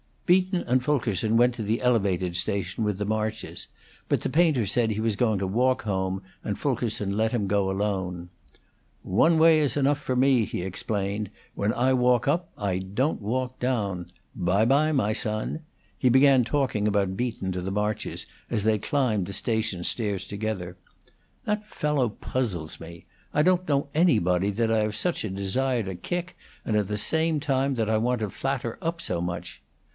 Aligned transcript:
Beaton 0.25 0.61
and 0.65 0.81
Fulkerson 0.83 1.35
went 1.35 1.53
to 1.55 1.61
the 1.61 1.81
Elevated 1.81 2.37
station 2.37 2.85
with 2.85 2.97
the 2.97 3.05
Marches; 3.05 3.67
but 4.07 4.21
the 4.21 4.29
painter 4.29 4.65
said 4.65 4.89
he 4.89 5.01
was 5.01 5.17
going 5.17 5.37
to 5.39 5.45
walk 5.45 5.83
home, 5.83 6.23
and 6.43 6.57
Fulkerson 6.57 7.15
let 7.17 7.33
him 7.33 7.47
go 7.47 7.69
alone. 7.69 8.29
"One 9.03 9.37
way 9.37 9.59
is 9.59 9.75
enough 9.75 9.99
for 9.99 10.15
me," 10.15 10.45
he 10.45 10.61
explained. 10.61 11.29
"When 11.53 11.73
I 11.73 11.93
walk 11.93 12.29
up, 12.29 12.49
I 12.57 12.79
don't 12.79 13.21
walk 13.21 13.59
down. 13.59 14.07
Bye 14.33 14.63
bye, 14.65 14.93
my 14.93 15.11
son!" 15.11 15.59
He 15.99 16.07
began 16.07 16.45
talking 16.45 16.87
about 16.87 17.17
Beaton 17.17 17.51
to 17.51 17.61
the 17.61 17.69
Marches 17.69 18.25
as 18.49 18.63
they 18.63 18.79
climbed 18.79 19.27
the 19.27 19.33
station 19.33 19.83
stairs 19.83 20.25
together. 20.25 20.77
"That 21.43 21.67
fellow 21.67 22.07
puzzles 22.09 22.79
me. 22.79 23.05
I 23.33 23.43
don't 23.43 23.67
know 23.67 23.89
anybody 23.93 24.49
that 24.51 24.71
I 24.71 24.79
have 24.79 24.95
such 24.95 25.25
a 25.25 25.29
desire 25.29 25.83
to 25.83 25.93
kick, 25.93 26.37
and 26.65 26.75
at 26.77 26.87
the 26.87 26.97
same 26.97 27.41
time 27.41 27.75
that 27.75 27.89
I 27.89 27.97
want 27.97 28.21
to 28.21 28.29
flatter 28.29 28.79
up 28.81 29.01
so 29.01 29.19
much. 29.21 29.61